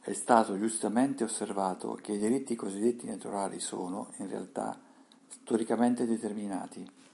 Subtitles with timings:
[0.00, 4.78] È stato giustamente osservato che i diritti cosiddetti naturali sono, in realtà,
[5.28, 6.86] storicamente determinati.